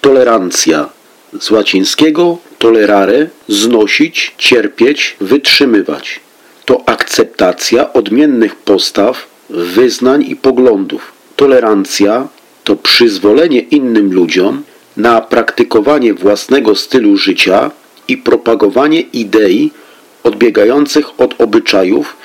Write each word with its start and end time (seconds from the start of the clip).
tolerancja 0.00 0.88
z 1.40 1.50
łacińskiego 1.50 2.38
tolerare 2.58 3.28
znosić, 3.48 4.34
cierpieć, 4.38 5.16
wytrzymywać. 5.20 6.20
To 6.64 6.82
akceptacja 6.86 7.92
odmiennych 7.92 8.56
postaw, 8.56 9.26
wyznań 9.50 10.24
i 10.28 10.36
poglądów. 10.36 11.12
Tolerancja 11.36 12.28
to 12.64 12.76
przyzwolenie 12.76 13.60
innym 13.60 14.12
ludziom 14.12 14.62
na 14.96 15.20
praktykowanie 15.20 16.14
własnego 16.14 16.76
stylu 16.76 17.16
życia 17.16 17.70
i 18.08 18.16
propagowanie 18.16 19.00
idei 19.00 19.70
odbiegających 20.22 21.20
od 21.20 21.40
obyczajów 21.40 22.16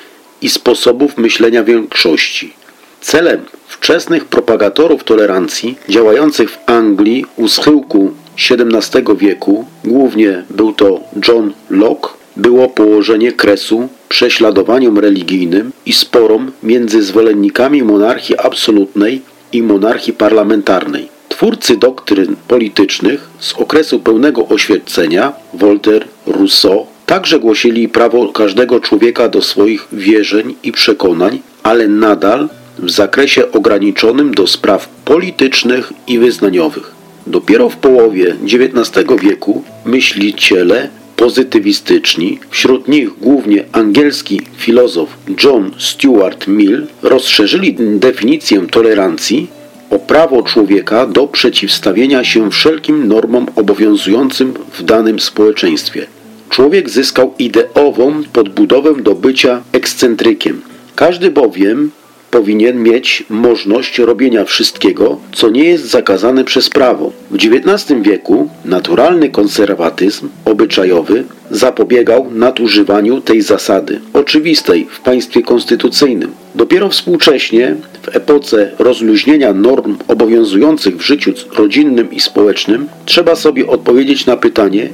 i 0.42 0.50
sposobów 0.50 1.18
myślenia 1.18 1.64
większości. 1.64 2.54
Celem 3.02 3.46
wczesnych 3.86 4.26
propagatorów 4.26 5.04
tolerancji 5.04 5.78
działających 5.90 6.52
w 6.52 6.58
Anglii 6.66 7.26
u 7.36 7.48
schyłku 7.48 8.12
XVII 8.50 9.18
wieku, 9.18 9.66
głównie 9.84 10.44
był 10.50 10.74
to 10.74 11.00
John 11.28 11.54
Locke, 11.70 12.10
było 12.38 12.70
położenie 12.70 13.32
kresu 13.32 13.90
prześladowaniom 14.10 15.00
religijnym 15.00 15.72
i 15.86 15.94
sporom 15.94 16.52
między 16.64 17.04
zwolennikami 17.04 17.84
monarchii 17.84 18.38
absolutnej 18.38 19.22
i 19.52 19.64
monarchii 19.64 20.14
parlamentarnej. 20.14 21.10
Twórcy 21.30 21.78
doktryn 21.78 22.36
politycznych 22.48 23.30
z 23.40 23.54
okresu 23.54 24.00
pełnego 24.00 24.48
oświecenia, 24.48 25.34
Voltaire, 25.54 26.06
Rousseau, 26.28 26.86
także 27.06 27.40
głosili 27.40 27.90
prawo 27.90 28.28
każdego 28.34 28.80
człowieka 28.80 29.30
do 29.30 29.42
swoich 29.42 29.88
wierzeń 29.92 30.56
i 30.64 30.72
przekonań, 30.72 31.42
ale 31.64 31.88
nadal 31.88 32.50
w 32.80 32.92
zakresie 32.92 33.52
ograniczonym 33.52 34.34
do 34.34 34.48
spraw 34.48 34.90
politycznych 35.06 35.94
i 36.08 36.20
wyznaniowych. 36.20 36.92
Dopiero 37.28 37.70
w 37.70 37.78
połowie 37.78 38.36
XIX 38.44 39.06
wieku 39.22 39.64
myśliciele 39.86 40.90
pozytywistyczni, 41.16 42.40
wśród 42.50 42.88
nich 42.88 43.10
głównie 43.22 43.64
angielski 43.72 44.42
filozof 44.58 45.10
John 45.44 45.72
Stuart 45.78 46.48
Mill, 46.48 46.88
rozszerzyli 47.02 47.76
definicję 47.80 48.68
tolerancji 48.68 49.48
o 49.90 50.00
prawo 50.00 50.44
człowieka 50.44 51.08
do 51.08 51.28
przeciwstawienia 51.28 52.24
się 52.24 52.52
wszelkim 52.52 53.08
normom 53.08 53.46
obowiązującym 53.56 54.54
w 54.74 54.84
danym 54.84 55.20
społeczeństwie. 55.20 56.08
Człowiek 56.50 56.90
zyskał 56.90 57.34
ideową 57.40 58.24
podbudowę 58.34 58.96
do 59.02 59.16
bycia 59.16 59.62
ekscentrykiem. 59.72 60.62
Każdy 60.96 61.32
bowiem 61.32 61.92
powinien 62.36 62.84
mieć 62.84 63.24
możliwość 63.30 64.00
robienia 64.00 64.46
wszystkiego, 64.46 65.18
co 65.32 65.50
nie 65.50 65.64
jest 65.64 65.86
zakazane 65.86 66.44
przez 66.44 66.70
prawo. 66.70 67.12
W 67.32 67.36
XIX 67.36 68.02
wieku 68.02 68.50
naturalny 68.66 69.30
konserwatyzm 69.30 70.30
obyczajowy 70.46 71.24
zapobiegał 71.52 72.32
nadużywaniu 72.32 73.22
tej 73.22 73.42
zasady, 73.42 74.02
oczywistej 74.14 74.88
w 74.92 75.00
państwie 75.00 75.42
konstytucyjnym. 75.44 76.32
Dopiero 76.56 76.90
współcześnie, 76.90 77.76
w 78.02 78.16
epoce 78.16 78.72
rozluźnienia 78.80 79.54
norm 79.54 79.98
obowiązujących 80.08 80.98
w 80.98 81.02
życiu 81.02 81.34
rodzinnym 81.58 82.12
i 82.12 82.20
społecznym, 82.20 82.88
trzeba 83.06 83.36
sobie 83.36 83.68
odpowiedzieć 83.68 84.26
na 84.26 84.38
pytanie, 84.38 84.90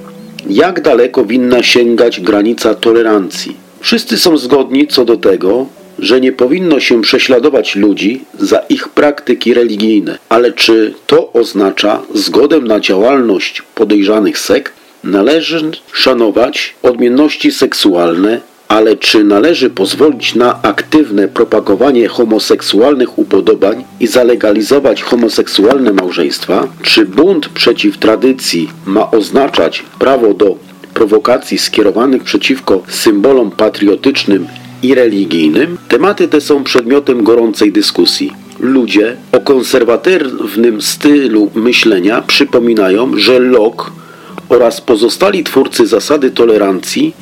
jak 0.49 0.81
daleko 0.81 1.25
winna 1.25 1.63
sięgać 1.63 2.19
granica 2.19 2.75
tolerancji. 2.75 3.55
Wszyscy 3.79 4.17
są 4.17 4.37
zgodni 4.37 4.87
co 4.87 5.05
do 5.05 5.17
tego, 5.17 5.80
że 6.01 6.21
nie 6.21 6.31
powinno 6.31 6.79
się 6.79 7.01
prześladować 7.01 7.75
ludzi 7.75 8.21
za 8.39 8.59
ich 8.69 8.89
praktyki 8.89 9.53
religijne, 9.53 10.17
ale 10.29 10.51
czy 10.51 10.93
to 11.07 11.33
oznacza 11.33 12.01
zgodę 12.13 12.59
na 12.59 12.79
działalność 12.79 13.63
podejrzanych 13.75 14.39
sekt? 14.39 14.73
Należy 15.03 15.71
szanować 15.93 16.75
odmienności 16.83 17.51
seksualne, 17.51 18.41
ale 18.67 18.97
czy 18.97 19.23
należy 19.23 19.69
pozwolić 19.69 20.35
na 20.35 20.61
aktywne 20.61 21.27
propagowanie 21.27 22.07
homoseksualnych 22.07 23.19
upodobań 23.19 23.83
i 23.99 24.07
zalegalizować 24.07 25.03
homoseksualne 25.03 25.93
małżeństwa? 25.93 26.67
Czy 26.81 27.05
bunt 27.05 27.49
przeciw 27.49 27.97
tradycji 27.97 28.69
ma 28.85 29.11
oznaczać 29.11 29.83
prawo 29.99 30.33
do 30.33 30.55
prowokacji 30.93 31.57
skierowanych 31.57 32.23
przeciwko 32.23 32.83
symbolom 32.87 33.51
patriotycznym 33.51 34.47
i 34.83 34.95
religijnym, 34.95 35.77
tematy 35.87 36.27
te 36.27 36.41
są 36.41 36.63
przedmiotem 36.63 37.23
gorącej 37.23 37.71
dyskusji. 37.71 38.31
Ludzie 38.59 39.17
o 39.31 39.39
konserwatywnym 39.39 40.81
stylu 40.81 41.51
myślenia 41.55 42.21
przypominają, 42.21 43.17
że 43.17 43.39
Locke 43.39 43.91
oraz 44.49 44.81
pozostali 44.81 45.43
twórcy 45.43 45.87
zasady 45.87 46.31
tolerancji 46.31 47.13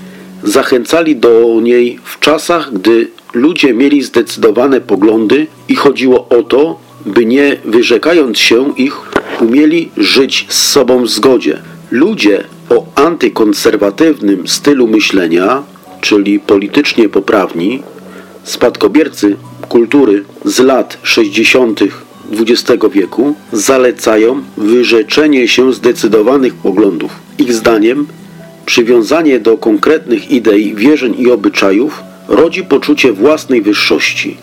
zachęcali 0.43 1.15
do 1.15 1.59
niej 1.61 1.99
w 2.03 2.19
czasach, 2.19 2.73
gdy 2.73 3.07
ludzie 3.33 3.73
mieli 3.73 4.01
zdecydowane 4.01 4.81
poglądy 4.81 5.47
i 5.67 5.75
chodziło 5.75 6.29
o 6.29 6.43
to, 6.43 6.79
by 7.05 7.25
nie 7.25 7.57
wyrzekając 7.65 8.39
się 8.39 8.73
ich, 8.77 9.01
umieli 9.41 9.89
żyć 9.97 10.45
z 10.49 10.67
sobą 10.67 11.03
w 11.03 11.09
zgodzie. 11.09 11.61
Ludzie 11.91 12.43
o 12.69 12.85
antykonserwatywnym 12.95 14.47
stylu 14.47 14.87
myślenia 14.87 15.63
czyli 16.01 16.39
politycznie 16.39 17.09
poprawni, 17.09 17.83
spadkobiercy 18.43 19.35
kultury 19.69 20.23
z 20.45 20.59
lat 20.59 20.97
60. 21.03 21.79
XX 22.31 22.83
wieku 22.91 23.35
zalecają 23.53 24.41
wyrzeczenie 24.57 25.47
się 25.47 25.73
zdecydowanych 25.73 26.53
poglądów. 26.53 27.11
Ich 27.37 27.53
zdaniem 27.53 28.07
przywiązanie 28.65 29.39
do 29.39 29.57
konkretnych 29.57 30.31
idei, 30.31 30.75
wierzeń 30.75 31.15
i 31.17 31.31
obyczajów 31.31 32.03
rodzi 32.27 32.63
poczucie 32.63 33.13
własnej 33.13 33.61
wyższości. 33.61 34.37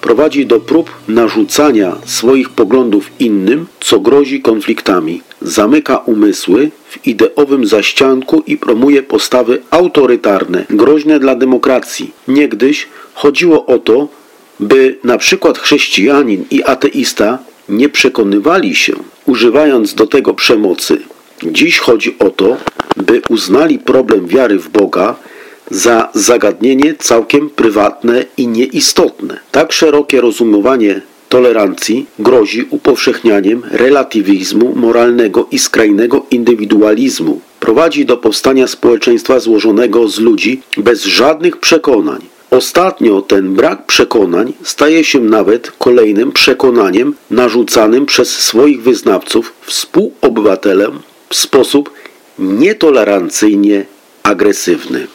Prowadzi 0.00 0.46
do 0.46 0.60
prób 0.60 0.90
narzucania 1.08 1.96
swoich 2.04 2.50
poglądów 2.50 3.10
innym, 3.18 3.66
co 3.80 4.00
grozi 4.00 4.42
konfliktami. 4.42 5.22
Zamyka 5.44 5.96
umysły 5.96 6.70
w 6.88 7.06
ideowym 7.06 7.66
zaścianku 7.66 8.42
i 8.46 8.56
promuje 8.56 9.02
postawy 9.02 9.62
autorytarne, 9.70 10.64
groźne 10.70 11.20
dla 11.20 11.34
demokracji. 11.34 12.12
Niegdyś 12.28 12.88
chodziło 13.14 13.66
o 13.66 13.78
to, 13.78 14.08
by 14.60 14.98
na 15.04 15.18
przykład 15.18 15.58
chrześcijanin 15.58 16.44
i 16.50 16.64
ateista 16.64 17.38
nie 17.68 17.88
przekonywali 17.88 18.74
się, 18.74 18.92
używając 19.26 19.94
do 19.94 20.06
tego 20.06 20.34
przemocy. 20.34 20.98
Dziś 21.42 21.78
chodzi 21.78 22.16
o 22.18 22.30
to, 22.30 22.56
by 22.96 23.22
uznali 23.28 23.78
problem 23.78 24.26
wiary 24.26 24.58
w 24.58 24.68
Boga 24.68 25.14
za 25.70 26.08
zagadnienie 26.14 26.94
całkiem 26.98 27.50
prywatne 27.50 28.24
i 28.36 28.48
nieistotne. 28.48 29.38
Tak 29.50 29.72
szerokie 29.72 30.20
rozumowanie 30.20 31.00
tolerancji 31.32 32.06
grozi 32.18 32.66
upowszechnianiem 32.70 33.62
relatywizmu 33.70 34.72
moralnego 34.76 35.48
i 35.50 35.58
skrajnego 35.58 36.26
indywidualizmu. 36.30 37.40
Prowadzi 37.60 38.04
do 38.04 38.16
powstania 38.16 38.66
społeczeństwa 38.66 39.40
złożonego 39.40 40.08
z 40.08 40.18
ludzi 40.18 40.60
bez 40.76 41.04
żadnych 41.04 41.56
przekonań. 41.56 42.20
Ostatnio 42.50 43.22
ten 43.22 43.54
brak 43.54 43.86
przekonań 43.86 44.52
staje 44.62 45.04
się 45.04 45.20
nawet 45.20 45.70
kolejnym 45.78 46.32
przekonaniem 46.32 47.14
narzucanym 47.30 48.06
przez 48.06 48.28
swoich 48.30 48.82
wyznawców 48.82 49.52
współobywatelem 49.60 50.98
w 51.28 51.34
sposób 51.34 51.90
nietolerancyjnie 52.38 53.84
agresywny. 54.22 55.06